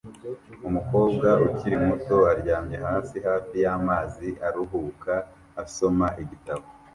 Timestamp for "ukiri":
1.47-1.75